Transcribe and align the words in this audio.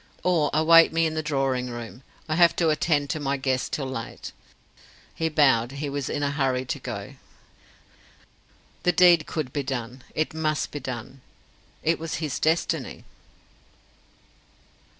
Or 0.23 0.49
await 0.51 0.91
me 0.91 1.05
in 1.05 1.13
the 1.13 1.21
drawing 1.21 1.69
room. 1.69 2.01
I 2.27 2.33
have 2.33 2.55
to 2.55 2.69
attend 2.71 3.11
to 3.11 3.19
my 3.19 3.37
guests 3.37 3.69
till 3.69 3.85
late." 3.85 4.31
He 5.13 5.29
bowed; 5.29 5.73
he 5.73 5.91
was 5.91 6.09
in 6.09 6.23
a 6.23 6.31
hurry 6.31 6.65
to 6.65 6.79
go. 6.79 7.13
The 8.81 8.93
deed 8.93 9.27
could 9.27 9.53
be 9.53 9.61
done. 9.61 10.03
It 10.15 10.33
must 10.33 10.71
be 10.71 10.79
done; 10.79 11.21
it 11.83 11.99
was 11.99 12.15
his 12.15 12.39
destiny. 12.39 13.03